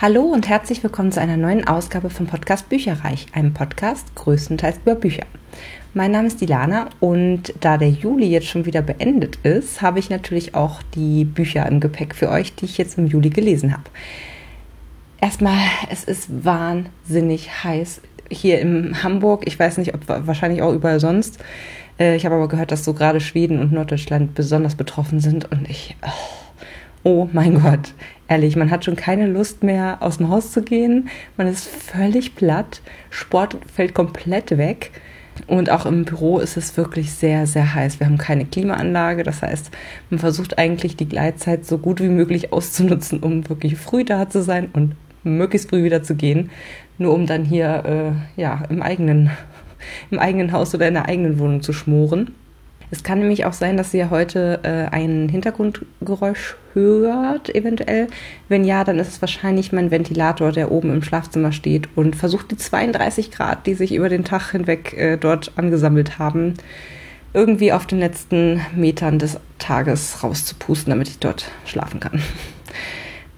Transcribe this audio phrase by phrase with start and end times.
[0.00, 4.94] Hallo und herzlich willkommen zu einer neuen Ausgabe vom Podcast Bücherreich, einem Podcast größtenteils über
[4.94, 5.24] Bücher.
[5.92, 10.08] Mein Name ist Dilana und da der Juli jetzt schon wieder beendet ist, habe ich
[10.08, 13.90] natürlich auch die Bücher im Gepäck für euch, die ich jetzt im Juli gelesen habe.
[15.20, 15.58] Erstmal,
[15.90, 19.48] es ist wahnsinnig heiß hier in Hamburg.
[19.48, 21.38] Ich weiß nicht, ob wahrscheinlich auch überall sonst.
[21.98, 25.68] Äh, ich habe aber gehört, dass so gerade Schweden und Norddeutschland besonders betroffen sind und
[25.68, 25.96] ich.
[26.06, 26.47] Oh,
[27.02, 27.94] oh mein Gott,
[28.28, 31.08] ehrlich, man hat schon keine Lust mehr aus dem Haus zu gehen.
[31.36, 32.82] Man ist völlig platt.
[33.10, 34.92] Sport fällt komplett weg.
[35.46, 38.00] Und auch im Büro ist es wirklich sehr, sehr heiß.
[38.00, 39.22] Wir haben keine Klimaanlage.
[39.22, 39.70] Das heißt,
[40.10, 44.42] man versucht eigentlich die Gleitzeit so gut wie möglich auszunutzen, um wirklich früh da zu
[44.42, 46.50] sein und möglichst früh wieder zu gehen.
[46.98, 47.84] Nur um dann hier
[48.36, 49.30] äh, ja, im, eigenen,
[50.10, 52.34] im eigenen Haus oder in der eigenen Wohnung zu schmoren.
[52.90, 58.08] Es kann nämlich auch sein, dass ihr heute äh, ein Hintergrundgeräusch hört, eventuell.
[58.48, 62.50] Wenn ja, dann ist es wahrscheinlich mein Ventilator, der oben im Schlafzimmer steht und versucht
[62.50, 66.54] die 32 Grad, die sich über den Tag hinweg äh, dort angesammelt haben,
[67.34, 72.22] irgendwie auf den letzten Metern des Tages rauszupusten, damit ich dort schlafen kann.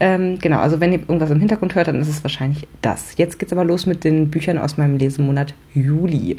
[0.02, 3.18] Ähm, genau, also wenn ihr irgendwas im Hintergrund hört, dann ist es wahrscheinlich das.
[3.18, 6.38] Jetzt geht's aber los mit den Büchern aus meinem Lesemonat Juli.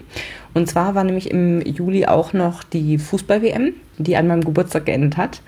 [0.56, 5.16] Und zwar war nämlich im Juli auch noch die Fußball-WM, die an meinem Geburtstag geendet
[5.16, 5.44] hat.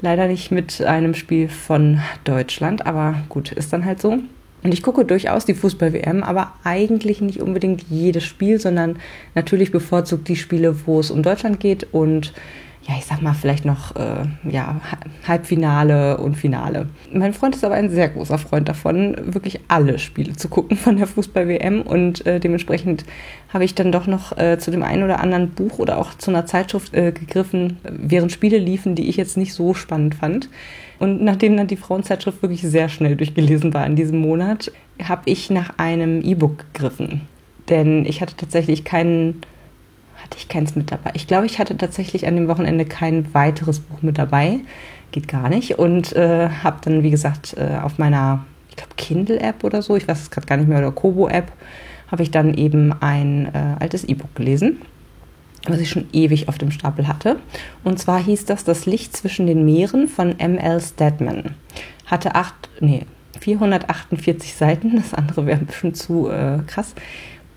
[0.00, 4.18] Leider nicht mit einem Spiel von Deutschland, aber gut, ist dann halt so.
[4.62, 8.96] Und ich gucke durchaus die Fußball-WM, aber eigentlich nicht unbedingt jedes Spiel, sondern
[9.34, 12.32] natürlich bevorzugt die Spiele, wo es um Deutschland geht und
[12.88, 14.80] ja, ich sag mal, vielleicht noch äh, ja,
[15.26, 16.88] Halbfinale und Finale.
[17.12, 20.96] Mein Freund ist aber ein sehr großer Freund davon, wirklich alle Spiele zu gucken von
[20.96, 23.04] der Fußball-WM und äh, dementsprechend
[23.52, 26.30] habe ich dann doch noch äh, zu dem einen oder anderen Buch oder auch zu
[26.30, 30.48] einer Zeitschrift äh, gegriffen, während Spiele liefen, die ich jetzt nicht so spannend fand.
[30.98, 35.50] Und nachdem dann die Frauenzeitschrift wirklich sehr schnell durchgelesen war in diesem Monat, habe ich
[35.50, 37.28] nach einem E-Book gegriffen.
[37.68, 39.42] Denn ich hatte tatsächlich keinen
[40.22, 41.10] hatte ich keins mit dabei.
[41.14, 44.60] Ich glaube, ich hatte tatsächlich an dem Wochenende kein weiteres Buch mit dabei.
[45.12, 45.78] Geht gar nicht.
[45.78, 50.06] Und äh, habe dann, wie gesagt, äh, auf meiner, ich glaube, Kindle-App oder so, ich
[50.06, 51.52] weiß es gerade gar nicht mehr, oder Kobo-App,
[52.10, 54.78] habe ich dann eben ein äh, altes E-Book gelesen,
[55.66, 57.36] was ich schon ewig auf dem Stapel hatte.
[57.84, 60.80] Und zwar hieß das Das Licht zwischen den Meeren von M.L.
[60.80, 61.54] Stedman.
[62.06, 63.06] Hatte acht, nee,
[63.40, 66.94] 448 Seiten, das andere wäre ein bisschen zu äh, krass.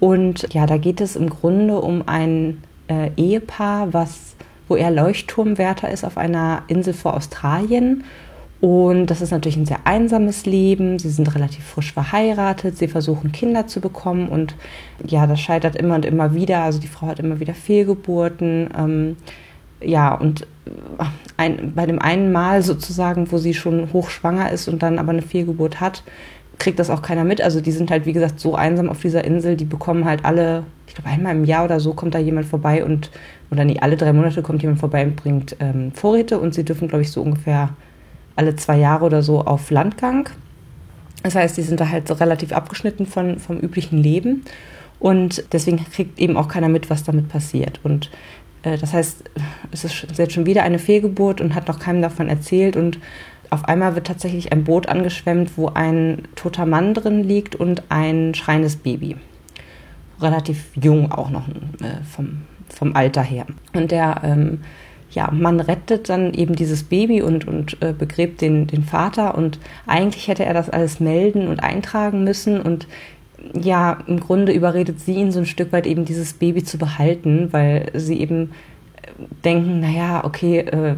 [0.01, 4.35] Und ja, da geht es im Grunde um ein äh, Ehepaar, was,
[4.67, 8.03] wo er Leuchtturmwärter ist auf einer Insel vor Australien.
[8.61, 10.97] Und das ist natürlich ein sehr einsames Leben.
[10.97, 12.79] Sie sind relativ frisch verheiratet.
[12.79, 14.27] Sie versuchen Kinder zu bekommen.
[14.27, 14.55] Und
[15.05, 16.63] ja, das scheitert immer und immer wieder.
[16.63, 18.69] Also die Frau hat immer wieder Fehlgeburten.
[18.75, 19.17] Ähm,
[19.83, 21.03] ja, und äh,
[21.37, 25.21] ein, bei dem einen Mal sozusagen, wo sie schon hochschwanger ist und dann aber eine
[25.21, 26.01] Fehlgeburt hat,
[26.61, 27.41] kriegt das auch keiner mit.
[27.41, 30.63] Also die sind halt, wie gesagt, so einsam auf dieser Insel, die bekommen halt alle,
[30.87, 33.09] ich glaube einmal im Jahr oder so kommt da jemand vorbei und,
[33.49, 36.87] oder nicht, alle drei Monate kommt jemand vorbei und bringt ähm, Vorräte und sie dürfen,
[36.87, 37.69] glaube ich, so ungefähr
[38.35, 40.29] alle zwei Jahre oder so auf Landgang.
[41.23, 44.43] Das heißt, die sind da halt so relativ abgeschnitten von, vom üblichen Leben
[44.99, 47.79] und deswegen kriegt eben auch keiner mit, was damit passiert.
[47.81, 48.11] Und
[48.61, 49.23] äh, das heißt,
[49.71, 52.99] es ist jetzt schon wieder eine Fehlgeburt und hat noch keinem davon erzählt und
[53.51, 58.33] auf einmal wird tatsächlich ein Boot angeschwemmt, wo ein toter Mann drin liegt und ein
[58.33, 59.17] schreiendes Baby.
[60.21, 63.45] Relativ jung auch noch äh, vom, vom Alter her.
[63.73, 64.61] Und der ähm,
[65.11, 69.37] ja, Mann rettet dann eben dieses Baby und, und äh, begräbt den, den Vater.
[69.37, 72.61] Und eigentlich hätte er das alles melden und eintragen müssen.
[72.61, 72.87] Und
[73.53, 77.49] ja, im Grunde überredet sie ihn so ein Stück weit eben dieses Baby zu behalten,
[77.51, 78.51] weil sie eben
[79.01, 80.95] äh, denken, naja, okay, äh,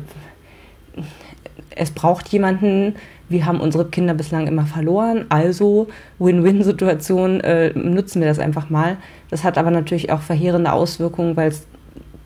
[1.76, 2.96] es braucht jemanden,
[3.30, 5.88] wir haben unsere Kinder bislang immer verloren, also
[6.20, 8.98] Win-Win-Situation, äh, nutzen wir das einfach mal.
[9.30, 11.54] Das hat aber natürlich auch verheerende Auswirkungen, weil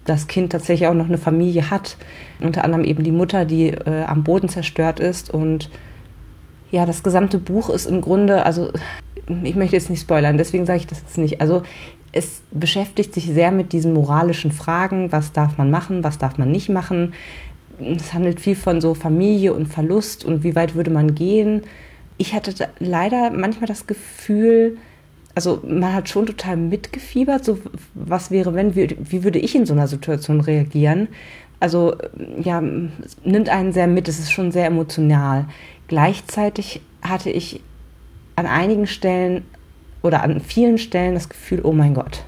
[0.06, 1.98] das Kind tatsächlich auch noch eine Familie hat,
[2.40, 5.30] unter anderem eben die Mutter, die äh, am Boden zerstört ist.
[5.30, 5.70] Und
[6.72, 8.72] ja, das gesamte Buch ist im Grunde, also
[9.44, 11.42] ich möchte jetzt nicht spoilern, deswegen sage ich das jetzt nicht.
[11.42, 11.64] Also
[12.14, 16.52] es beschäftigt sich sehr mit diesen moralischen Fragen, was darf man machen, was darf man
[16.52, 17.14] nicht machen,
[17.80, 21.62] es handelt viel von so Familie und Verlust und wie weit würde man gehen.
[22.18, 24.78] Ich hatte leider manchmal das Gefühl,
[25.36, 27.60] also man hat schon total mitgefiebert, so
[27.94, 31.10] was wäre, wenn, wie, wie würde ich in so einer Situation reagieren?
[31.60, 31.96] Also
[32.42, 32.62] ja,
[33.24, 35.46] nimmt einen sehr mit, es ist schon sehr emotional.
[35.88, 37.62] Gleichzeitig hatte ich
[38.36, 39.44] an einigen Stellen
[40.02, 42.24] oder an vielen Stellen das Gefühl, oh mein Gott,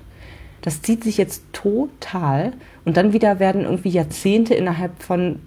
[0.61, 2.53] das zieht sich jetzt total
[2.85, 5.39] und dann wieder werden irgendwie Jahrzehnte innerhalb von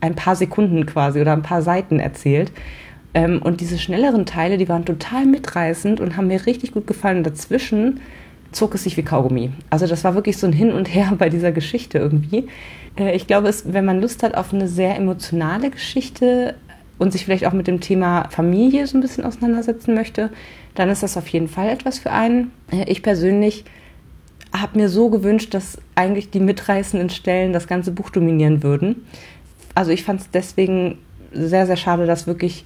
[0.00, 2.52] ein paar Sekunden quasi oder ein paar Seiten erzählt.
[3.14, 7.18] Ähm, und diese schnelleren Teile, die waren total mitreißend und haben mir richtig gut gefallen.
[7.18, 8.00] Und dazwischen
[8.52, 9.50] zog es sich wie Kaugummi.
[9.70, 12.48] Also das war wirklich so ein Hin und Her bei dieser Geschichte irgendwie.
[12.98, 16.54] Äh, ich glaube, es, wenn man Lust hat auf eine sehr emotionale Geschichte
[16.98, 20.30] und sich vielleicht auch mit dem Thema Familie so ein bisschen auseinandersetzen möchte,
[20.74, 22.50] dann ist das auf jeden Fall etwas für einen.
[22.70, 23.64] Äh, ich persönlich
[24.54, 29.04] habe mir so gewünscht, dass eigentlich die mitreißenden Stellen das ganze Buch dominieren würden.
[29.74, 30.98] Also ich fand es deswegen
[31.32, 32.64] sehr, sehr schade, dass wirklich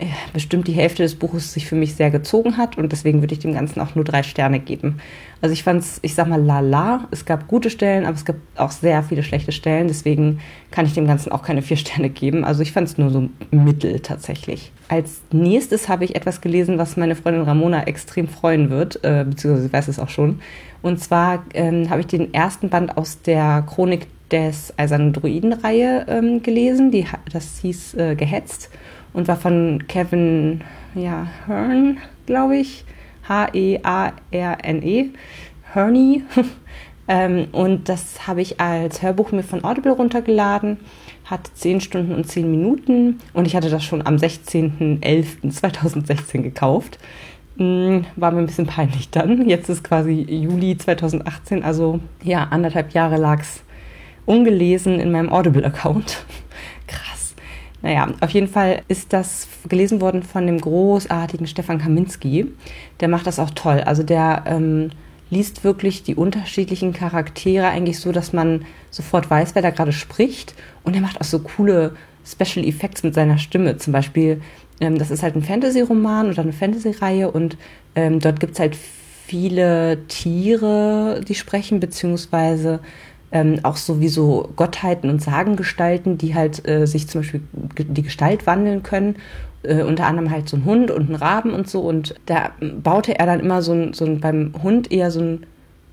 [0.00, 3.34] äh, bestimmt die Hälfte des Buches sich für mich sehr gezogen hat und deswegen würde
[3.34, 4.98] ich dem Ganzen auch nur drei Sterne geben.
[5.42, 7.08] Also ich fand es, ich sag mal, lala.
[7.10, 9.88] Es gab gute Stellen, aber es gab auch sehr viele schlechte Stellen.
[9.88, 10.40] Deswegen
[10.70, 12.44] kann ich dem Ganzen auch keine vier Sterne geben.
[12.44, 14.72] Also ich fand es nur so mittel tatsächlich.
[14.88, 19.68] Als nächstes habe ich etwas gelesen, was meine Freundin Ramona extrem freuen wird, äh, beziehungsweise
[19.68, 20.40] sie weiß es auch schon.
[20.82, 26.42] Und zwar ähm, habe ich den ersten Band aus der Chronik des Eisernen Druiden-Reihe ähm,
[26.42, 26.90] gelesen.
[26.90, 28.70] Die, das hieß äh, Gehetzt
[29.12, 30.62] und war von Kevin
[30.94, 32.84] ja, Hearn, glaube ich.
[33.28, 35.02] H-E-A-R-N-E.
[35.02, 35.10] -E.
[35.72, 36.24] Herney.
[37.08, 40.76] ähm, und das habe ich als Hörbuch mir von Audible runtergeladen.
[41.24, 43.20] Hat 10 Stunden und 10 Minuten.
[43.32, 46.98] Und ich hatte das schon am 16.11.2016 gekauft.
[47.60, 49.46] Hm, war mir ein bisschen peinlich dann.
[49.46, 53.62] Jetzt ist quasi Juli 2018, also ja, anderthalb Jahre lag es
[54.24, 56.24] ungelesen in meinem Audible-Account.
[57.82, 62.46] Naja, auf jeden Fall ist das gelesen worden von dem großartigen Stefan Kaminski.
[63.00, 63.80] Der macht das auch toll.
[63.80, 64.90] Also der ähm,
[65.30, 70.54] liest wirklich die unterschiedlichen Charaktere eigentlich so, dass man sofort weiß, wer da gerade spricht.
[70.84, 71.96] Und er macht auch so coole
[72.26, 73.78] Special Effects mit seiner Stimme.
[73.78, 74.42] Zum Beispiel,
[74.80, 77.56] ähm, das ist halt ein Fantasy-Roman oder eine Fantasy-Reihe und
[77.94, 82.80] ähm, dort gibt es halt viele Tiere, die sprechen, beziehungsweise
[83.32, 87.42] ähm, auch sowieso Gottheiten und Sagengestalten, die halt äh, sich zum Beispiel
[87.78, 89.16] die Gestalt wandeln können.
[89.62, 91.80] Äh, unter anderem halt so ein Hund und ein Raben und so.
[91.80, 95.46] Und da baute er dann immer so ein, so ein beim Hund eher so ein,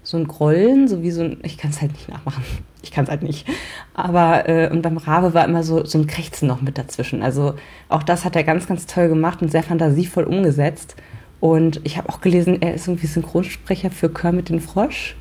[0.03, 2.43] so ein Grollen, so wie so ein, ich kann es halt nicht nachmachen.
[2.87, 3.45] Ich kann es halt nicht.
[3.93, 7.21] Aber, äh, und beim Rabe war immer so, so ein Krächzen noch mit dazwischen.
[7.21, 7.55] Also
[7.89, 10.95] auch das hat er ganz, ganz toll gemacht und sehr fantasievoll umgesetzt.
[11.41, 15.17] Und ich habe auch gelesen, er ist irgendwie Synchronsprecher für Kermit den Frosch.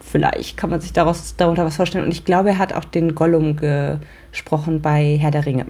[0.00, 2.04] Vielleicht kann man sich daraus, darunter was vorstellen.
[2.04, 5.66] Und ich glaube, er hat auch den Gollum gesprochen bei Herr der Ringe.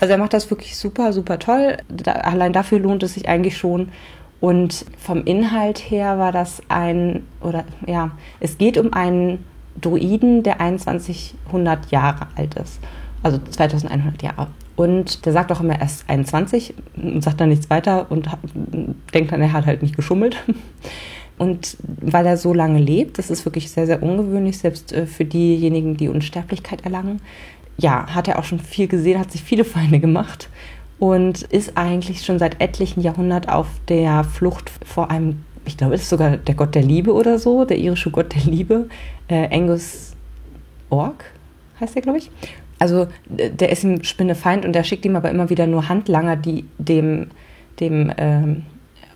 [0.00, 1.76] Also er macht das wirklich super, super toll.
[1.88, 3.90] Da, allein dafür lohnt es sich eigentlich schon.
[4.40, 9.44] Und vom Inhalt her war das ein, oder ja, es geht um einen
[9.80, 12.80] Druiden, der 2100 Jahre alt ist.
[13.22, 14.48] Also 2100 Jahre.
[14.76, 18.28] Und der sagt auch immer erst 21 und sagt dann nichts weiter und
[19.12, 20.36] denkt dann, er hat halt nicht geschummelt.
[21.38, 25.24] Und weil er so lange lebt, das ist wirklich sehr, sehr ungewöhnlich, selbst äh, für
[25.24, 27.20] diejenigen, die Unsterblichkeit erlangen.
[27.76, 30.48] Ja, hat er auch schon viel gesehen, hat sich viele Feinde gemacht
[30.98, 36.02] und ist eigentlich schon seit etlichen Jahrhunderten auf der Flucht vor einem, ich glaube, es
[36.02, 38.88] ist sogar der Gott der Liebe oder so, der irische Gott der Liebe,
[39.28, 40.12] äh, Angus
[40.90, 41.24] Ork
[41.80, 42.30] heißt der, glaube ich.
[42.78, 46.64] Also der ist ihm Spinnefeind und der schickt ihm aber immer wieder nur Handlanger, die
[46.78, 47.28] dem,
[47.80, 48.64] dem ähm,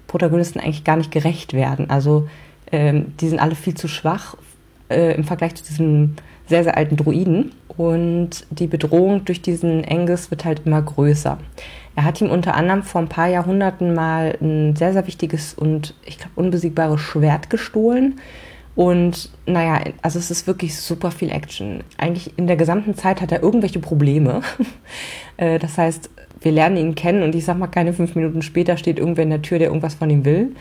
[0.09, 1.89] Protagonisten eigentlich gar nicht gerecht werden.
[1.89, 2.29] Also
[2.71, 4.37] ähm, die sind alle viel zu schwach
[4.91, 6.17] äh, im Vergleich zu diesem
[6.47, 7.53] sehr, sehr alten Druiden.
[7.77, 11.39] Und die Bedrohung durch diesen Angus wird halt immer größer.
[11.95, 15.95] Er hat ihm unter anderem vor ein paar Jahrhunderten mal ein sehr, sehr wichtiges und
[16.05, 18.21] ich glaube unbesiegbares Schwert gestohlen.
[18.75, 21.85] Und naja, also es ist wirklich super viel Action.
[21.99, 24.43] Eigentlich in der gesamten Zeit hat er irgendwelche Probleme.
[25.39, 26.11] Äh, das heißt,
[26.43, 29.31] wir lernen ihn kennen und ich sag mal, keine fünf Minuten später steht irgendwer in
[29.31, 30.55] der Tür, der irgendwas von ihm will.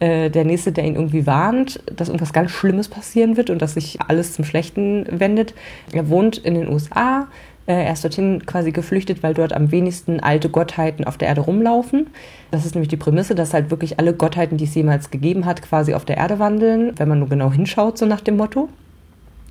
[0.00, 3.72] Äh, der nächste, der ihn irgendwie warnt, dass irgendwas ganz Schlimmes passieren wird und dass
[3.72, 5.54] sich alles zum Schlechten wendet.
[5.92, 7.28] Er wohnt in den USA.
[7.68, 11.42] Äh, er ist dorthin quasi geflüchtet, weil dort am wenigsten alte Gottheiten auf der Erde
[11.42, 12.06] rumlaufen.
[12.50, 15.60] Das ist nämlich die Prämisse, dass halt wirklich alle Gottheiten, die es jemals gegeben hat,
[15.60, 18.70] quasi auf der Erde wandeln, wenn man nur genau hinschaut, so nach dem Motto.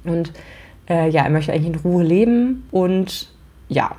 [0.04, 0.34] Und
[0.90, 3.30] äh, ja, er möchte eigentlich in Ruhe leben und
[3.70, 3.92] ja,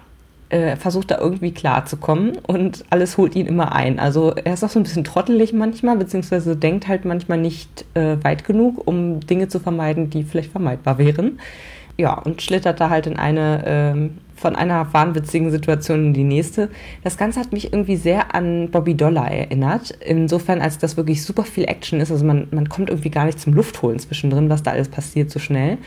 [0.49, 4.01] äh, versucht da irgendwie klarzukommen und alles holt ihn immer ein.
[4.01, 8.17] Also er ist auch so ein bisschen trottelig manchmal, beziehungsweise denkt halt manchmal nicht äh,
[8.25, 11.39] weit genug, um Dinge zu vermeiden, die vielleicht vermeidbar wären.
[12.01, 16.71] Ja, und schlittert da halt in eine, äh, von einer wahnwitzigen Situation in die nächste.
[17.03, 19.91] Das Ganze hat mich irgendwie sehr an Bobby Dollar erinnert.
[20.07, 22.13] Insofern, als das wirklich super viel Action ist.
[22.13, 25.41] Also man, man kommt irgendwie gar nicht zum Luftholen zwischendrin, was da alles passiert so
[25.41, 25.79] schnell.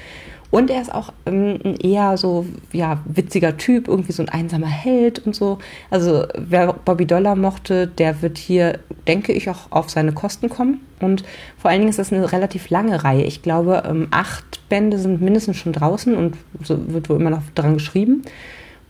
[0.52, 4.68] Und er ist auch ähm, ein eher so, ja, witziger Typ, irgendwie so ein einsamer
[4.68, 5.58] Held und so.
[5.90, 10.82] Also wer Bobby Dollar mochte, der wird hier, denke ich, auch auf seine Kosten kommen.
[11.00, 11.24] Und
[11.58, 13.24] vor allen Dingen ist das eine relativ lange Reihe.
[13.24, 17.42] Ich glaube, ähm, acht Bände sind mindestens schon draußen und so wird wohl immer noch
[17.56, 18.24] dran geschrieben.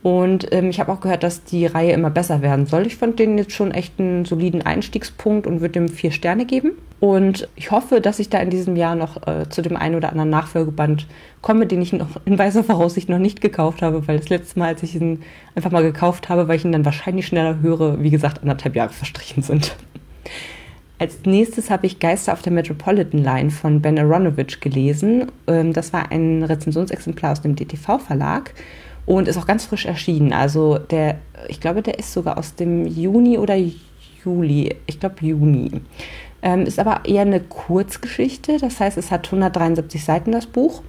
[0.03, 2.87] Und ähm, ich habe auch gehört, dass die Reihe immer besser werden soll.
[2.87, 6.71] Ich fand den jetzt schon echt einen soliden Einstiegspunkt und würde dem vier Sterne geben.
[6.99, 10.09] Und ich hoffe, dass ich da in diesem Jahr noch äh, zu dem einen oder
[10.09, 11.05] anderen Nachfolgeband
[11.41, 14.69] komme, den ich noch in weiser Voraussicht noch nicht gekauft habe, weil das letzte Mal,
[14.69, 15.21] als ich ihn
[15.55, 18.93] einfach mal gekauft habe, weil ich ihn dann wahrscheinlich schneller höre, wie gesagt, anderthalb Jahre
[18.93, 19.75] verstrichen sind.
[20.97, 25.31] Als nächstes habe ich Geister auf der Metropolitan Line von Ben Aronovich gelesen.
[25.47, 28.53] Ähm, das war ein Rezensionsexemplar aus dem DTV-Verlag
[29.11, 30.31] und ist auch ganz frisch erschienen.
[30.31, 31.17] Also der,
[31.49, 33.57] ich glaube, der ist sogar aus dem Juni oder
[34.23, 34.73] Juli.
[34.85, 35.81] Ich glaube Juni.
[36.41, 38.57] Ähm, ist aber eher eine Kurzgeschichte.
[38.57, 40.81] Das heißt, es hat 173 Seiten, das Buch.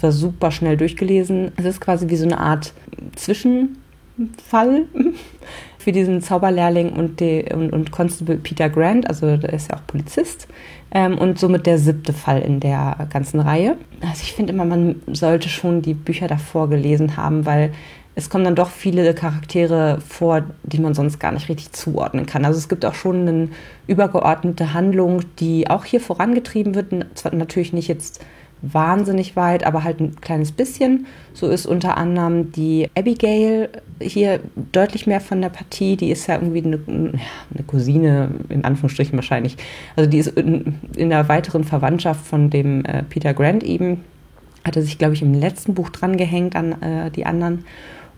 [0.00, 1.50] War super schnell durchgelesen.
[1.56, 2.72] Es ist quasi wie so eine Art
[3.16, 4.84] Zwischenfall
[5.78, 9.08] für diesen Zauberlehrling und, die, und, und Constable Peter Grant.
[9.08, 10.46] Also der ist ja auch Polizist.
[10.94, 13.76] Ähm, und somit der siebte Fall in der ganzen Reihe.
[14.00, 17.72] Also ich finde immer, man sollte schon die Bücher davor gelesen haben, weil
[18.14, 22.44] es kommen dann doch viele Charaktere vor, die man sonst gar nicht richtig zuordnen kann.
[22.44, 23.48] Also es gibt auch schon eine
[23.88, 26.94] übergeordnete Handlung, die auch hier vorangetrieben wird.
[27.14, 28.24] Zwar natürlich nicht jetzt
[28.72, 31.06] wahnsinnig weit, aber halt ein kleines bisschen.
[31.32, 33.68] So ist unter anderem die Abigail
[34.00, 34.40] hier
[34.72, 35.96] deutlich mehr von der Partie.
[35.96, 39.56] Die ist ja irgendwie eine, eine Cousine, in Anführungsstrichen wahrscheinlich.
[39.96, 44.04] Also die ist in, in der weiteren Verwandtschaft von dem äh, Peter Grant eben.
[44.64, 47.64] Hatte sich, glaube ich, im letzten Buch dran gehängt an äh, die anderen.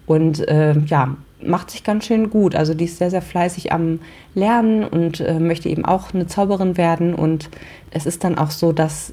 [0.07, 2.55] Und äh, ja, macht sich ganz schön gut.
[2.55, 4.00] Also die ist sehr, sehr fleißig am
[4.35, 7.15] Lernen und äh, möchte eben auch eine Zauberin werden.
[7.15, 7.50] Und
[7.91, 9.12] es ist dann auch so, dass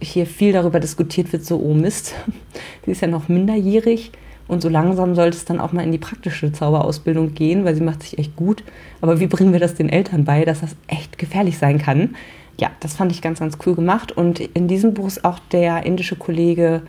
[0.00, 2.14] hier viel darüber diskutiert wird, so, oh Mist,
[2.84, 4.12] sie ist ja noch minderjährig
[4.46, 7.82] und so langsam sollte es dann auch mal in die praktische Zauberausbildung gehen, weil sie
[7.82, 8.62] macht sich echt gut.
[9.00, 12.14] Aber wie bringen wir das den Eltern bei, dass das echt gefährlich sein kann?
[12.60, 14.12] Ja, das fand ich ganz, ganz cool gemacht.
[14.12, 16.82] Und in diesem Buch ist auch der indische Kollege,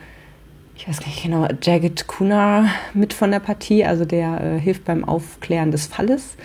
[0.76, 5.06] ich weiß nicht genau, Jagat Kunar mit von der Partie, also der äh, hilft beim
[5.06, 6.36] Aufklären des Falles.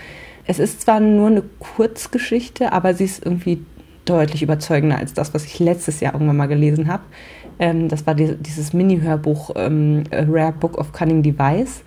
[0.46, 3.64] Es ist zwar nur eine Kurzgeschichte, aber sie ist irgendwie
[4.10, 7.02] deutlich überzeugender als das, was ich letztes Jahr irgendwann mal gelesen habe.
[7.58, 11.82] Ähm, das war die, dieses Mini-Hörbuch ähm, Rare Book of Cunning Device.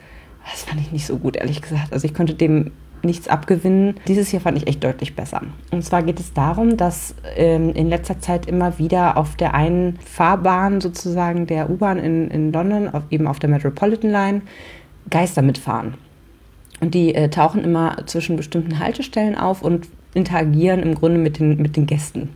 [0.49, 1.93] Das fand ich nicht so gut, ehrlich gesagt.
[1.93, 2.71] Also ich konnte dem
[3.03, 3.95] nichts abgewinnen.
[4.07, 5.41] Dieses hier fand ich echt deutlich besser.
[5.71, 9.99] Und zwar geht es darum, dass ähm, in letzter Zeit immer wieder auf der einen
[9.99, 14.41] Fahrbahn sozusagen der U-Bahn in, in London, auf, eben auf der Metropolitan Line,
[15.09, 15.95] Geister mitfahren.
[16.79, 21.61] Und die äh, tauchen immer zwischen bestimmten Haltestellen auf und interagieren im Grunde mit den,
[21.61, 22.29] mit den Gästen.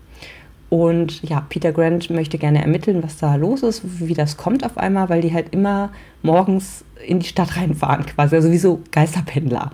[0.69, 4.77] Und ja, Peter Grant möchte gerne ermitteln, was da los ist, wie das kommt auf
[4.77, 5.91] einmal, weil die halt immer
[6.23, 9.71] morgens in die Stadt reinfahren, quasi, also wie so Geisterpendler.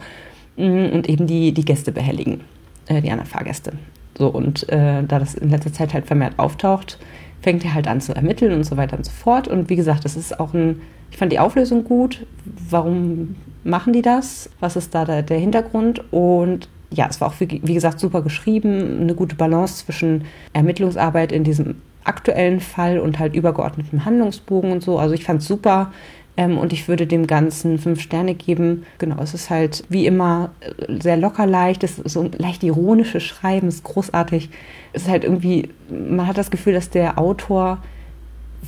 [0.55, 2.41] Mm, und eben die, die Gäste behelligen,
[2.87, 3.73] äh, die anderen Fahrgäste.
[4.15, 6.99] So, und äh, da das in letzter Zeit halt vermehrt auftaucht,
[7.41, 9.47] fängt er halt an zu ermitteln und so weiter und so fort.
[9.47, 12.25] Und wie gesagt, das ist auch ein, ich fand die Auflösung gut.
[12.69, 14.49] Warum machen die das?
[14.59, 16.03] Was ist da der, der Hintergrund?
[16.11, 21.31] Und ja, es war auch, wie, wie gesagt, super geschrieben, eine gute Balance zwischen Ermittlungsarbeit
[21.31, 24.99] in diesem aktuellen Fall und halt übergeordnetem Handlungsbogen und so.
[24.99, 25.91] Also ich fand es super
[26.37, 28.85] ähm, und ich würde dem Ganzen fünf Sterne geben.
[28.97, 30.51] Genau, es ist halt wie immer
[30.87, 34.49] sehr locker leicht, es ist so ein leicht ironisches Schreiben, ist großartig.
[34.91, 37.79] Es ist halt irgendwie, man hat das Gefühl, dass der Autor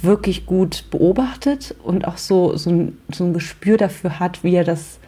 [0.01, 4.63] wirklich gut beobachtet und auch so, so, ein, so ein Gespür dafür hat, wie er
[4.63, 4.99] das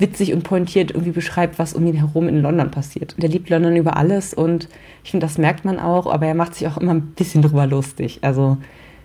[0.00, 3.14] witzig und pointiert irgendwie beschreibt, was um ihn herum in London passiert.
[3.18, 4.68] Der liebt London über alles und
[5.04, 7.66] ich finde, das merkt man auch, aber er macht sich auch immer ein bisschen drüber
[7.66, 8.18] lustig.
[8.22, 8.56] Also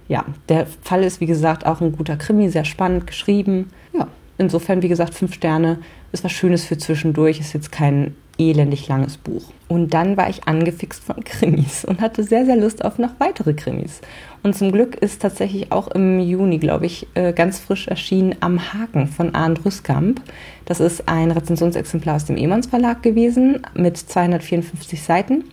[0.07, 3.71] ja, der Fall ist, wie gesagt, auch ein guter Krimi, sehr spannend geschrieben.
[3.93, 5.79] Ja, insofern, wie gesagt, fünf Sterne
[6.11, 9.43] ist was Schönes für zwischendurch, ist jetzt kein elendig langes Buch.
[9.67, 13.53] Und dann war ich angefixt von Krimis und hatte sehr, sehr Lust auf noch weitere
[13.53, 14.01] Krimis.
[14.43, 18.73] Und zum Glück ist tatsächlich auch im Juni, glaube ich, äh, ganz frisch erschienen Am
[18.73, 20.21] Haken von Arndt Rüskamp.
[20.65, 25.45] Das ist ein Rezensionsexemplar aus dem Emons Verlag gewesen mit 254 Seiten.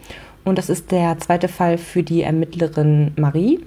[0.45, 3.61] Und das ist der zweite Fall für die Ermittlerin Marie.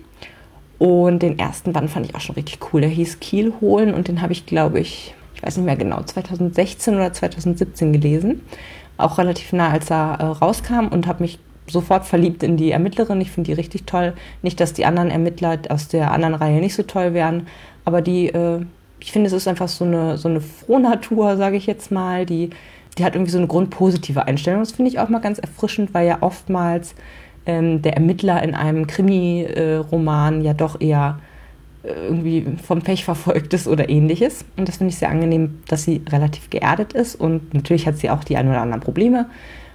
[0.78, 2.82] Und den ersten Band fand ich auch schon richtig cool.
[2.82, 6.02] Der hieß Kiel holen und den habe ich, glaube ich, ich weiß nicht mehr genau,
[6.04, 8.42] 2016 oder 2017 gelesen
[8.98, 13.22] auch relativ nah, als er äh, rauskam und habe mich sofort verliebt in die Ermittlerin.
[13.22, 14.14] Ich finde die richtig toll.
[14.42, 17.48] Nicht, dass die anderen Ermittler aus der anderen Reihe nicht so toll wären,
[17.86, 18.66] aber die, äh,
[19.00, 22.50] ich finde, es ist einfach so eine, so eine Frohnatur, sage ich jetzt mal, die,
[22.98, 24.62] die hat irgendwie so eine grundpositive Einstellung.
[24.62, 26.96] Das finde ich auch mal ganz erfrischend, weil ja oftmals
[27.46, 31.20] ähm, der Ermittler in einem Krimi-Roman ja doch eher
[31.88, 34.46] irgendwie vom Pech verfolgt ist oder ähnliches.
[34.58, 37.16] Und das finde ich sehr angenehm, dass sie relativ geerdet ist.
[37.16, 39.28] Und natürlich hat sie auch die ein oder anderen Probleme.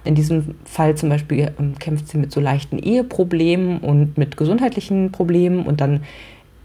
[0.03, 5.11] In diesem Fall zum Beispiel ähm, kämpft sie mit so leichten Eheproblemen und mit gesundheitlichen
[5.11, 5.65] Problemen.
[5.65, 6.03] Und dann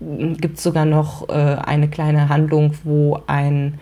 [0.00, 3.78] ähm, gibt es sogar noch äh, eine kleine Handlung, wo ein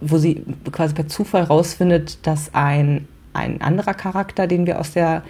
[0.00, 5.22] wo sie quasi per Zufall rausfindet, dass ein, ein anderer Charakter, den wir aus der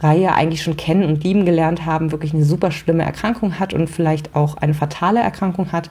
[0.00, 3.88] Reihe eigentlich schon kennen und lieben gelernt haben, wirklich eine super schlimme Erkrankung hat und
[3.88, 5.90] vielleicht auch eine fatale Erkrankung hat,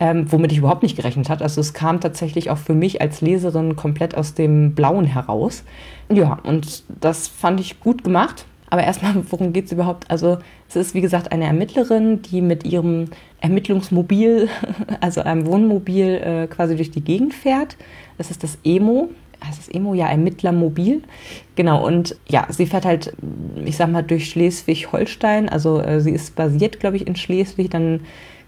[0.00, 1.44] ähm, womit ich überhaupt nicht gerechnet habe.
[1.44, 5.64] Also es kam tatsächlich auch für mich als Leserin komplett aus dem Blauen heraus.
[6.10, 8.46] Ja, und das fand ich gut gemacht.
[8.68, 10.10] Aber erstmal, worum geht es überhaupt?
[10.10, 10.38] Also
[10.68, 13.06] es ist, wie gesagt, eine Ermittlerin, die mit ihrem
[13.40, 14.48] Ermittlungsmobil,
[15.00, 17.76] also einem Wohnmobil, äh, quasi durch die Gegend fährt.
[18.18, 19.10] Das ist das Emo.
[19.46, 19.94] Heißt das Emo?
[19.94, 21.02] Ja, Ermittlermobil.
[21.54, 23.14] Genau, und ja, sie fährt halt,
[23.64, 25.48] ich sag mal, durch Schleswig-Holstein.
[25.48, 27.70] Also äh, sie ist basiert, glaube ich, in Schleswig.
[27.70, 28.00] Dann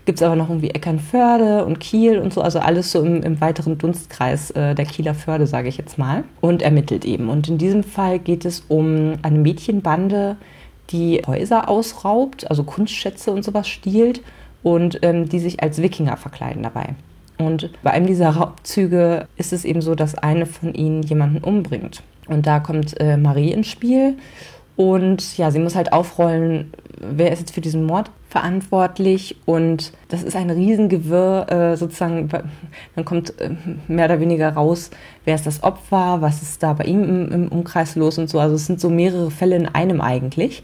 [0.09, 3.43] gibt es aber noch irgendwie Eckernförde und Kiel und so, also alles so im, im
[3.43, 7.29] weiteren Dunstkreis äh, der Kieler Förde, sage ich jetzt mal, und ermittelt eben.
[7.29, 10.39] Und in diesem Fall geht es um eine Mädchenbande,
[10.89, 14.23] die Häuser ausraubt, also Kunstschätze und sowas stiehlt
[14.63, 16.95] und ähm, die sich als Wikinger verkleiden dabei.
[17.39, 22.03] Und bei einem dieser Raubzüge ist es eben so, dass eine von ihnen jemanden umbringt.
[22.27, 24.17] Und da kommt äh, Marie ins Spiel
[24.79, 29.37] und ja, sie muss halt aufrollen, wer ist jetzt für diesen Mord verantwortlich.
[29.45, 32.29] Und das ist ein Riesengewirr, äh, sozusagen,
[32.95, 33.51] dann kommt äh,
[33.89, 34.91] mehr oder weniger raus,
[35.25, 38.39] wer ist das Opfer, was ist da bei ihm im, im Umkreis los und so.
[38.39, 40.63] Also es sind so mehrere Fälle in einem eigentlich.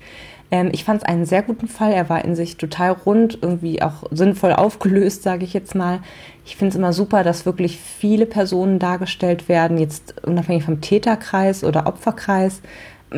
[0.51, 1.93] Ähm, ich fand es einen sehr guten Fall.
[1.93, 6.01] Er war in sich total rund, irgendwie auch sinnvoll aufgelöst, sage ich jetzt mal.
[6.45, 11.65] Ich finde es immer super, dass wirklich viele Personen dargestellt werden, jetzt unabhängig vom Täterkreis
[11.65, 12.61] oder Opferkreis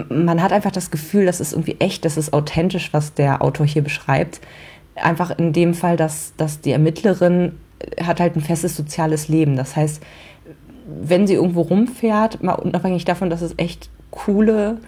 [0.08, 3.66] man hat einfach das Gefühl, das ist irgendwie echt, das ist authentisch, was der Autor
[3.66, 4.40] hier beschreibt.
[4.94, 7.52] Einfach in dem Fall, dass, dass die Ermittlerin
[8.02, 9.56] hat halt ein festes soziales Leben.
[9.56, 10.02] Das heißt,
[10.86, 14.78] wenn sie irgendwo rumfährt, mal unabhängig davon, dass es echt coole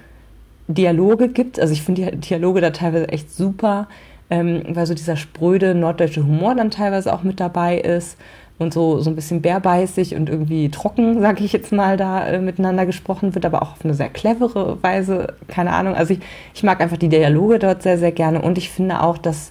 [0.69, 3.89] Dialoge gibt, also ich finde die Dialoge da teilweise echt super,
[4.31, 8.19] ähm, weil so dieser spröde norddeutsche Humor dann teilweise auch mit dabei ist
[8.59, 12.39] und so, so ein bisschen bärbeißig und irgendwie trocken, sage ich jetzt mal, da äh,
[12.39, 15.95] miteinander gesprochen wird, aber auch auf eine sehr clevere Weise, keine Ahnung.
[15.95, 16.21] Also ich,
[16.55, 19.51] ich mag einfach die Dialoge dort sehr, sehr gerne und ich finde auch, dass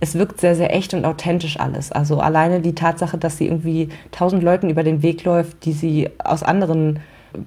[0.00, 1.90] es wirkt sehr, sehr echt und authentisch alles.
[1.90, 6.10] Also alleine die Tatsache, dass sie irgendwie tausend Leuten über den Weg läuft, die sie
[6.22, 7.00] aus anderen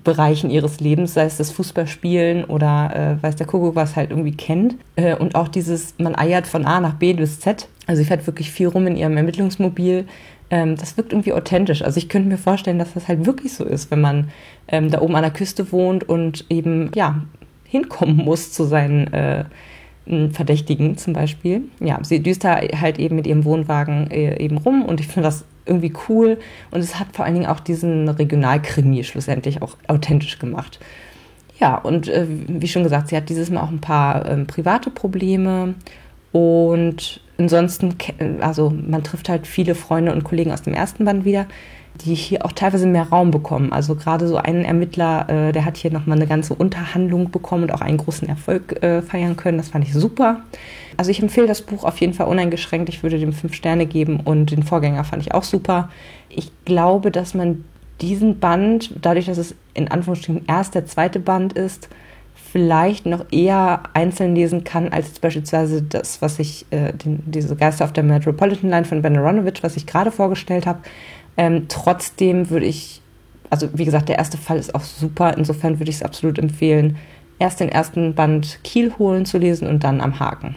[0.04, 4.36] Bereichen ihres Lebens, sei es das Fußballspielen oder äh, weiß der Kuckuck was halt irgendwie
[4.36, 4.76] kennt.
[4.96, 7.68] Äh, und auch dieses, man eiert von A nach B bis Z.
[7.88, 10.06] Also sie fährt wirklich viel rum in ihrem Ermittlungsmobil,
[10.52, 11.82] ähm, das wirkt irgendwie authentisch.
[11.82, 14.30] Also ich könnte mir vorstellen, dass das halt wirklich so ist, wenn man
[14.68, 17.22] ähm, da oben an der Küste wohnt und eben, ja,
[17.64, 19.46] hinkommen muss zu seinen äh,
[20.32, 21.64] Verdächtigen zum Beispiel.
[21.80, 25.28] Ja, sie düst da halt eben mit ihrem Wohnwagen äh, eben rum und ich finde
[25.28, 26.38] das irgendwie cool.
[26.72, 30.80] Und es hat vor allen Dingen auch diesen Regionalkrimi schlussendlich auch authentisch gemacht.
[31.60, 34.90] Ja, und äh, wie schon gesagt, sie hat dieses Mal auch ein paar ähm, private
[34.90, 35.76] Probleme.
[36.32, 37.96] Und ansonsten,
[38.40, 41.46] also man trifft halt viele Freunde und Kollegen aus dem ersten Band wieder,
[41.96, 43.72] die hier auch teilweise mehr Raum bekommen.
[43.72, 47.74] Also gerade so ein Ermittler, äh, der hat hier nochmal eine ganze Unterhandlung bekommen und
[47.74, 49.58] auch einen großen Erfolg äh, feiern können.
[49.58, 50.42] Das fand ich super.
[50.98, 52.90] Also ich empfehle das Buch auf jeden Fall uneingeschränkt.
[52.90, 55.90] Ich würde dem fünf Sterne geben und den Vorgänger fand ich auch super.
[56.30, 57.66] Ich glaube, dass man
[58.02, 61.90] diesen Band, dadurch, dass es in Anführungsstrichen erst der zweite Band ist,
[62.52, 67.86] vielleicht noch eher einzeln lesen kann als beispielsweise das, was ich, äh, den, diese Geister
[67.86, 70.80] auf der Metropolitan Line von Ben Aronovich, was ich gerade vorgestellt habe.
[71.38, 73.02] Ähm, trotzdem würde ich,
[73.50, 75.36] also wie gesagt, der erste Fall ist auch super.
[75.38, 76.98] Insofern würde ich es absolut empfehlen,
[77.40, 80.56] erst den ersten Band Kiel holen zu lesen und dann am Haken.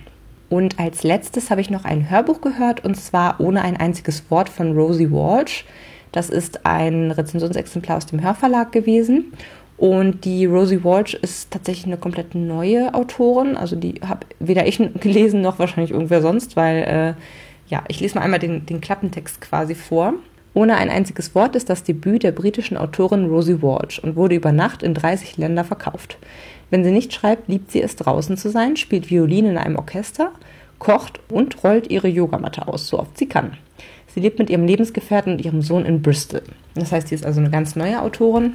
[0.51, 4.49] Und als letztes habe ich noch ein Hörbuch gehört und zwar ohne ein einziges Wort
[4.49, 5.65] von Rosie Walsh.
[6.13, 9.33] Das ist ein Rezensionsexemplar aus dem Hörverlag gewesen.
[9.77, 13.57] Und die Rosie Walsh ist tatsächlich eine komplett neue Autorin.
[13.57, 17.21] Also die habe weder ich gelesen noch wahrscheinlich irgendwer sonst, weil äh,
[17.69, 20.15] ja, ich lese mal einmal den, den Klappentext quasi vor.
[20.55, 24.53] Ohne ein einziges Wort ist das Debüt der britischen Autorin Rosie Walsh und wurde über
[24.53, 26.17] Nacht in 30 Länder verkauft.
[26.71, 30.31] Wenn sie nicht schreibt, liebt sie es draußen zu sein, spielt Violine in einem Orchester,
[30.79, 33.59] kocht und rollt ihre Yogamatte aus, so oft sie kann.
[34.15, 36.43] Sie lebt mit ihrem Lebensgefährten und ihrem Sohn in Bristol.
[36.75, 38.55] Das heißt, sie ist also eine ganz neue Autorin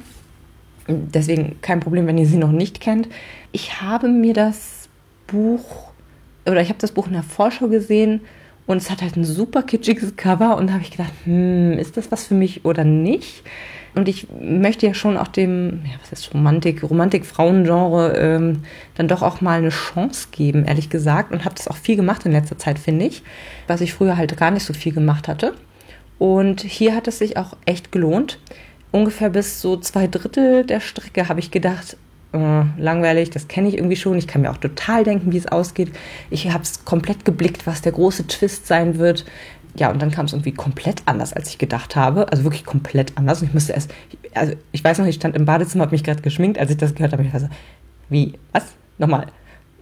[0.90, 3.08] Deswegen kein Problem, wenn ihr sie noch nicht kennt.
[3.52, 4.88] Ich habe mir das
[5.26, 5.90] Buch,
[6.46, 8.22] oder ich habe das Buch in der Vorschau gesehen
[8.70, 11.96] und es hat halt ein super kitschiges Cover und da habe ich gedacht, hm, ist
[11.96, 13.42] das was für mich oder nicht?
[13.96, 18.62] Und ich möchte ja schon auch dem, ja, was ist Romantik, Romantik-Frauengenre ähm,
[18.94, 21.32] dann doch auch mal eine Chance geben, ehrlich gesagt.
[21.32, 23.24] Und habe das auch viel gemacht in letzter Zeit, finde ich,
[23.66, 25.54] was ich früher halt gar nicht so viel gemacht hatte.
[26.20, 28.38] Und hier hat es sich auch echt gelohnt
[28.92, 31.96] ungefähr bis so zwei Drittel der Strecke habe ich gedacht,
[32.32, 34.16] äh, langweilig, das kenne ich irgendwie schon.
[34.16, 35.90] Ich kann mir auch total denken, wie es ausgeht.
[36.30, 39.24] Ich habe es komplett geblickt, was der große Twist sein wird.
[39.76, 42.30] ja, und dann kam es irgendwie komplett anders, als ich gedacht habe.
[42.30, 43.40] Also wirklich komplett anders.
[43.40, 43.92] Und ich musste erst,
[44.34, 46.94] also ich weiß noch, ich stand im Badezimmer, habe mich gerade geschminkt, als ich das
[46.94, 47.22] gehört habe.
[47.24, 47.48] Ich war so,
[48.08, 48.64] wie, was?
[48.98, 49.26] Nochmal,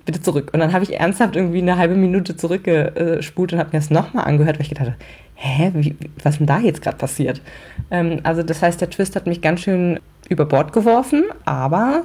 [0.05, 0.51] bitte zurück.
[0.55, 4.25] Und dann habe ich ernsthaft irgendwie eine halbe Minute zurückgespult und habe mir das nochmal
[4.25, 4.97] angehört, weil ich gedacht habe,
[5.35, 7.43] hä, wie, was ist denn da jetzt gerade passiert?
[7.91, 12.05] Ähm, also das heißt, der Twist hat mich ganz schön über Bord geworfen, aber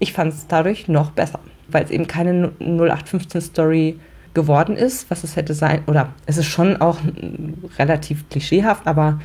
[0.00, 4.00] ich fand es dadurch noch besser, weil es eben keine 0815-Story
[4.34, 6.98] geworden ist, was es hätte sein, oder es ist schon auch
[7.78, 9.20] relativ klischeehaft, aber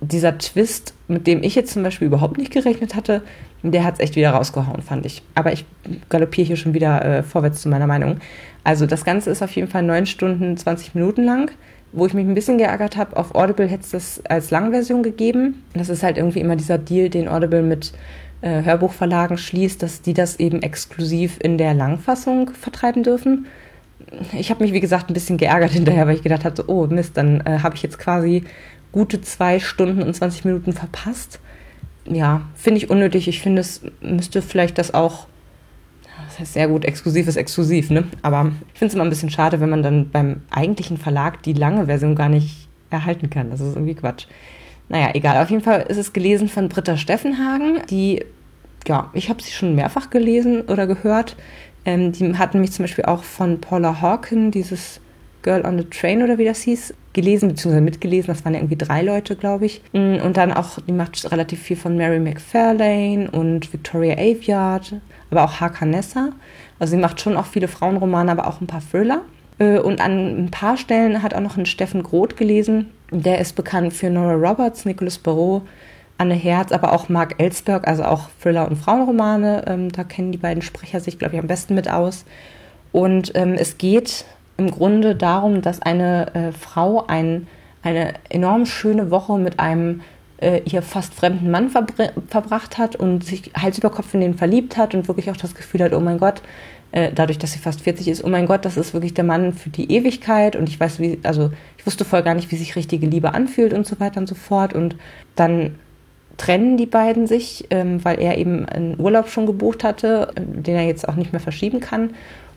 [0.00, 3.22] dieser Twist, mit dem ich jetzt zum Beispiel überhaupt nicht gerechnet hatte,
[3.62, 5.22] der hat es echt wieder rausgehauen, fand ich.
[5.34, 5.64] Aber ich
[6.08, 8.18] galoppiere hier schon wieder äh, vorwärts zu meiner Meinung.
[8.62, 11.50] Also das Ganze ist auf jeden Fall 9 Stunden 20 Minuten lang.
[11.90, 15.64] Wo ich mich ein bisschen geärgert habe, auf Audible hätte es das als Langversion gegeben.
[15.72, 17.92] Das ist halt irgendwie immer dieser Deal, den Audible mit
[18.40, 23.46] äh, Hörbuchverlagen schließt, dass die das eben exklusiv in der Langfassung vertreiben dürfen.
[24.32, 26.86] Ich habe mich, wie gesagt, ein bisschen geärgert hinterher, weil ich gedacht habe, so, oh
[26.86, 28.44] Mist, dann äh, habe ich jetzt quasi
[28.92, 31.40] gute zwei Stunden und 20 Minuten verpasst.
[32.06, 33.28] Ja, finde ich unnötig.
[33.28, 35.26] Ich finde, es müsste vielleicht das auch,
[36.26, 38.04] das heißt sehr gut, exklusiv ist exklusiv, ne?
[38.22, 41.52] Aber ich finde es immer ein bisschen schade, wenn man dann beim eigentlichen Verlag die
[41.52, 43.50] lange Version gar nicht erhalten kann.
[43.50, 44.26] Das ist irgendwie Quatsch.
[44.88, 45.42] Naja, egal.
[45.42, 48.24] Auf jeden Fall ist es gelesen von Britta Steffenhagen, die,
[48.86, 51.36] ja, ich habe sie schon mehrfach gelesen oder gehört.
[51.84, 55.00] Ähm, die hat nämlich zum Beispiel auch von Paula Hawken dieses
[55.42, 57.80] Girl on the Train oder wie das hieß, gelesen bzw.
[57.80, 58.28] mitgelesen.
[58.28, 59.82] Das waren ja irgendwie drei Leute, glaube ich.
[59.92, 64.96] Mm, und dann auch, die macht relativ viel von Mary McFarlane und Victoria Aveyard,
[65.30, 66.30] aber auch Hakanessa.
[66.78, 69.22] Also sie macht schon auch viele Frauenromane, aber auch ein paar Thriller.
[69.58, 72.90] Äh, und an ein paar Stellen hat auch noch ein Steffen Groth gelesen.
[73.10, 75.62] Der ist bekannt für Nora Roberts, Nicolas Barrault,
[76.18, 79.64] Anne Herz, aber auch Mark Ellsberg, also auch Thriller- und Frauenromane.
[79.66, 82.24] Ähm, da kennen die beiden Sprecher sich, glaube ich, am besten mit aus.
[82.92, 84.24] Und ähm, es geht
[84.56, 87.46] im Grunde darum, dass eine äh, Frau ein,
[87.82, 90.00] eine enorm schöne Woche mit einem
[90.38, 94.76] äh, ihr fast fremden Mann verbracht hat und sich Hals über Kopf in den verliebt
[94.76, 96.42] hat und wirklich auch das Gefühl hat, oh mein Gott,
[96.92, 99.52] äh, dadurch, dass sie fast 40 ist, oh mein Gott, das ist wirklich der Mann
[99.52, 102.76] für die Ewigkeit und ich weiß, wie, also ich wusste voll gar nicht, wie sich
[102.76, 104.96] richtige Liebe anfühlt und so weiter und so fort und
[105.36, 105.74] dann
[106.36, 110.76] trennen die beiden sich, ähm, weil er eben einen Urlaub schon gebucht hatte, äh, den
[110.76, 112.10] er jetzt auch nicht mehr verschieben kann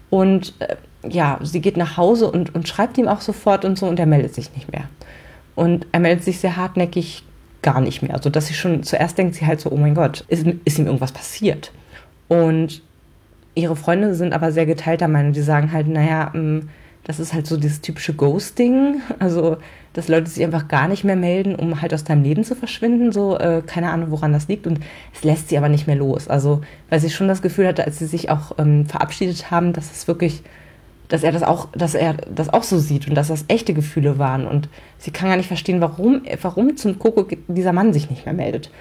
[0.09, 0.75] und äh,
[1.09, 4.05] ja, sie geht nach Hause und, und schreibt ihm auch sofort und so und er
[4.05, 4.83] meldet sich nicht mehr.
[5.55, 7.23] Und er meldet sich sehr hartnäckig
[7.61, 8.13] gar nicht mehr.
[8.13, 10.85] Also dass sie schon zuerst denkt sie halt so, oh mein Gott, ist, ist ihm
[10.85, 11.71] irgendwas passiert?
[12.27, 12.81] Und
[13.55, 15.33] ihre Freunde sind aber sehr geteilter Meinung.
[15.33, 16.69] Die sagen halt, naja, mm,
[17.03, 19.01] das ist halt so dieses typische Ghosting.
[19.19, 19.57] Also,
[19.93, 23.11] dass Leute sich einfach gar nicht mehr melden, um halt aus deinem Leben zu verschwinden.
[23.11, 24.67] So, äh, keine Ahnung, woran das liegt.
[24.67, 24.79] Und
[25.13, 26.27] es lässt sie aber nicht mehr los.
[26.27, 29.91] Also, weil sie schon das Gefühl hatte, als sie sich auch ähm, verabschiedet haben, dass
[29.91, 30.43] es wirklich
[31.11, 34.17] dass er das auch, dass er das auch so sieht und dass das echte Gefühle
[34.17, 34.47] waren.
[34.47, 38.33] Und sie kann gar nicht verstehen, warum, warum zum Kuckuck dieser Mann sich nicht mehr
[38.33, 38.71] meldet.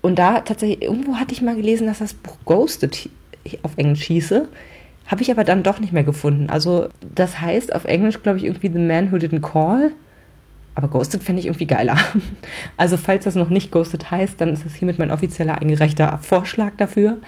[0.00, 3.10] Und da tatsächlich, irgendwo hatte ich mal gelesen, dass das Buch Ghosted
[3.62, 4.48] auf Englisch hieße.
[5.06, 6.48] Habe ich aber dann doch nicht mehr gefunden.
[6.48, 9.92] Also, das heißt auf Englisch, glaube ich, irgendwie The Man Who Didn't Call.
[10.74, 11.96] Aber Ghosted fände ich irgendwie geiler.
[12.76, 16.72] Also, falls das noch nicht Ghosted heißt, dann ist das hiermit mein offizieller eingereichter Vorschlag
[16.76, 17.18] dafür.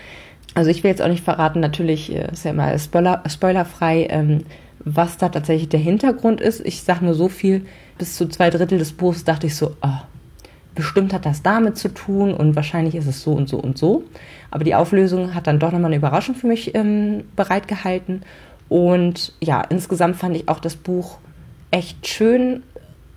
[0.57, 4.44] Also ich will jetzt auch nicht verraten, natürlich äh, ist ja immer Spoiler, spoilerfrei, ähm,
[4.79, 6.64] was da tatsächlich der Hintergrund ist.
[6.64, 7.66] Ich sage nur so viel,
[7.98, 9.98] bis zu zwei Drittel des Buches dachte ich so, oh,
[10.76, 14.04] bestimmt hat das damit zu tun und wahrscheinlich ist es so und so und so.
[14.52, 18.22] Aber die Auflösung hat dann doch nochmal eine Überraschung für mich ähm, bereitgehalten.
[18.68, 21.18] Und ja, insgesamt fand ich auch das Buch
[21.72, 22.62] echt schön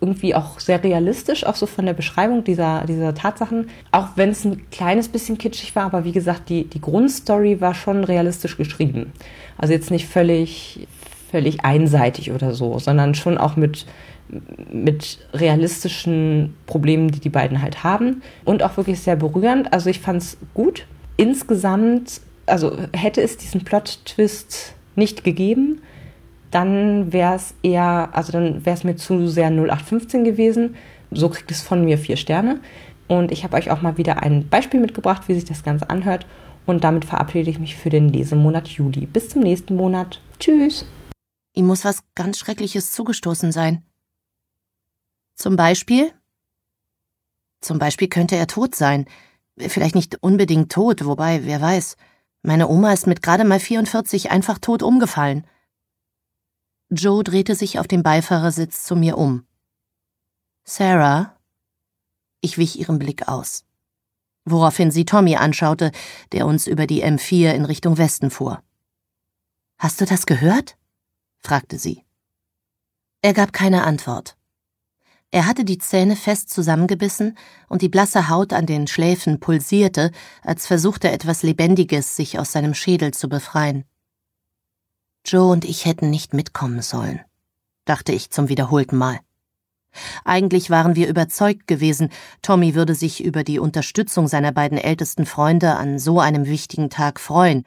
[0.02, 3.70] irgendwie auch sehr realistisch, auch so von der Beschreibung dieser, dieser Tatsachen.
[3.92, 7.74] Auch wenn es ein kleines bisschen kitschig war, aber wie gesagt, die, die Grundstory war
[7.74, 9.12] schon realistisch geschrieben.
[9.58, 10.88] Also jetzt nicht völlig,
[11.32, 13.86] völlig einseitig oder so, sondern schon auch mit,
[14.72, 18.22] mit realistischen Problemen, die die beiden halt haben.
[18.46, 19.74] Und auch wirklich sehr berührend.
[19.74, 20.86] Also ich fand es gut.
[21.18, 25.82] Insgesamt, also hätte es diesen Plot-Twist nicht gegeben,
[26.52, 30.76] dann wäre es eher, also dann wäre es mir zu sehr 0815 gewesen.
[31.12, 32.60] So kriegt es von mir vier Sterne.
[33.08, 36.26] Und ich habe euch auch mal wieder ein Beispiel mitgebracht, wie sich das Ganze anhört.
[36.66, 39.08] Und damit verabschiede ich mich für den Lesemonat Juli.
[39.08, 40.22] Bis zum nächsten Monat.
[40.40, 40.86] Tschüss.
[41.56, 43.84] Ihm muss was ganz Schreckliches zugestoßen sein.
[45.40, 46.14] Zum Beispiel?
[47.62, 49.06] Zum Beispiel könnte er tot sein.
[49.58, 51.96] Vielleicht nicht unbedingt tot, wobei, wer weiß.
[52.42, 55.48] Meine Oma ist mit gerade mal 44 einfach tot umgefallen.
[56.90, 59.48] Joe drehte sich auf dem Beifahrersitz zu mir um.
[60.66, 61.38] Sarah?
[62.42, 63.64] Ich wich ihrem Blick aus.
[64.44, 65.94] Woraufhin sie Tommy anschaute,
[66.34, 68.62] der uns über die M4 in Richtung Westen fuhr.
[69.78, 70.78] Hast du das gehört?
[71.38, 72.04] fragte sie.
[73.22, 74.36] Er gab keine Antwort.
[75.32, 77.38] Er hatte die Zähne fest zusammengebissen
[77.68, 80.12] und die blasse Haut an den Schläfen pulsierte,
[80.42, 83.86] als versuchte etwas Lebendiges sich aus seinem Schädel zu befreien.
[85.26, 87.22] Joe und ich hätten nicht mitkommen sollen,
[87.86, 89.20] dachte ich zum wiederholten Mal.
[90.24, 92.10] Eigentlich waren wir überzeugt gewesen,
[92.42, 97.20] Tommy würde sich über die Unterstützung seiner beiden ältesten Freunde an so einem wichtigen Tag
[97.20, 97.66] freuen.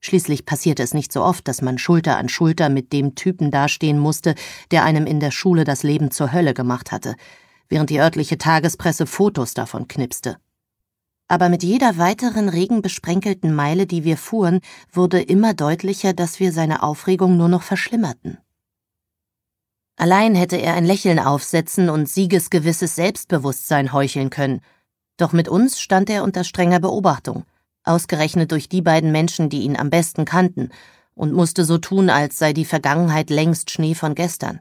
[0.00, 3.98] Schließlich passierte es nicht so oft, dass man Schulter an Schulter mit dem Typen dastehen
[3.98, 4.34] musste,
[4.70, 7.16] der einem in der Schule das Leben zur Hölle gemacht hatte,
[7.68, 10.36] während die örtliche Tagespresse Fotos davon knipste.
[11.28, 14.60] Aber mit jeder weiteren regenbesprenkelten Meile, die wir fuhren,
[14.92, 18.38] wurde immer deutlicher, dass wir seine Aufregung nur noch verschlimmerten.
[19.96, 24.60] Allein hätte er ein Lächeln aufsetzen und siegesgewisses Selbstbewusstsein heucheln können.
[25.16, 27.44] Doch mit uns stand er unter strenger Beobachtung,
[27.86, 30.70] ausgerechnet durch die beiden Menschen, die ihn am besten kannten,
[31.14, 34.60] und musste so tun, als sei die Vergangenheit längst Schnee von gestern.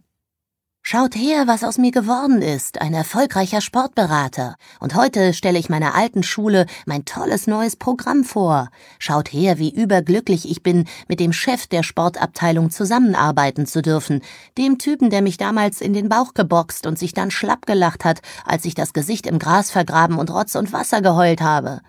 [0.88, 4.56] Schaut her, was aus mir geworden ist, ein erfolgreicher Sportberater.
[4.80, 8.70] Und heute stelle ich meiner alten Schule mein tolles neues Programm vor.
[9.00, 14.22] Schaut her, wie überglücklich ich bin, mit dem Chef der Sportabteilung zusammenarbeiten zu dürfen,
[14.60, 18.22] dem Typen, der mich damals in den Bauch geboxt und sich dann schlapp gelacht hat,
[18.46, 21.82] als ich das Gesicht im Gras vergraben und Rotz und Wasser geheult habe.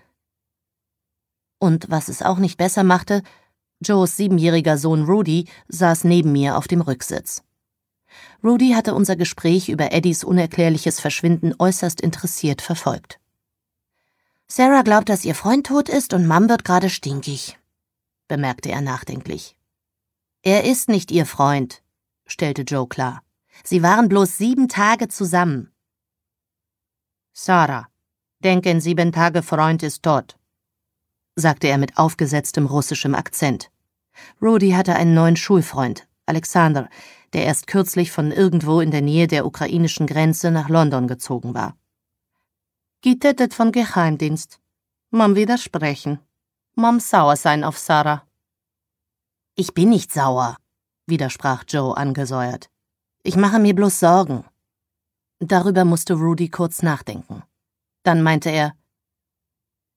[1.67, 3.25] Und was es auch nicht besser machte,
[3.81, 7.43] Joes siebenjähriger Sohn Rudy saß neben mir auf dem Rücksitz.
[8.45, 13.19] Rudy hatte unser Gespräch über Eddies unerklärliches Verschwinden äußerst interessiert verfolgt.
[14.47, 17.59] Sarah glaubt, dass ihr Freund tot ist und Mom wird gerade stinkig,
[18.29, 19.57] bemerkte er nachdenklich.
[20.43, 21.83] Er ist nicht ihr Freund,
[22.27, 23.25] stellte Joe klar.
[23.65, 25.73] Sie waren bloß sieben Tage zusammen.
[27.33, 27.89] Sarah,
[28.45, 30.36] denken sieben Tage Freund ist tot,
[31.37, 33.71] sagte er mit aufgesetztem russischem Akzent.
[34.41, 36.89] Rudy hatte einen neuen Schulfreund, Alexander,
[37.35, 41.77] der erst kürzlich von irgendwo in der Nähe der ukrainischen Grenze nach London gezogen war.
[43.03, 44.59] Getötet von Geheimdienst.
[45.11, 46.19] Mom widersprechen.
[46.75, 48.23] Mom sauer sein auf Sarah.
[49.55, 50.57] Ich bin nicht sauer,
[51.07, 52.71] widersprach Joe angesäuert.
[53.23, 54.45] Ich mache mir bloß Sorgen.
[55.39, 57.43] Darüber musste Rudy kurz nachdenken.
[58.03, 58.75] Dann meinte er,